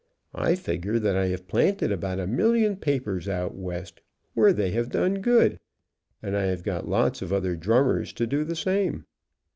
I 0.33 0.55
figure 0.55 0.97
that 0.97 1.15
I 1.15 1.27
have 1.27 1.47
planted 1.47 1.91
about 1.91 2.19
a 2.19 2.25
million 2.25 2.75
papers 2.75 3.29
out 3.29 3.53
West 3.53 4.01
where'they 4.33 4.71
have 4.71 4.89
done 4.89 5.21
good, 5.21 5.59
and 6.23 6.35
I 6.35 6.45
have 6.45 6.63
got 6.63 6.89
lets 6.89 7.21
of 7.21 7.31
other 7.31 7.55
drummers 7.55 8.11
to 8.13 8.25
do 8.25 8.43
the 8.43 8.55
same. 8.55 9.05